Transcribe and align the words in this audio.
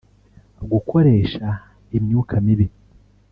gukoresha 0.71 1.47
imyuka 1.97 2.35
mibi 2.45 2.67